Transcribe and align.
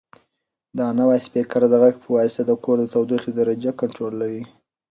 دا 0.77 0.87
نوی 0.99 1.19
سپیکر 1.27 1.61
د 1.69 1.73
غږ 1.83 1.95
په 2.03 2.07
واسطه 2.15 2.43
د 2.45 2.51
کور 2.63 2.77
د 2.81 2.85
تودوخې 2.93 3.31
درجه 3.39 3.71
کنټرولوي. 3.79 4.43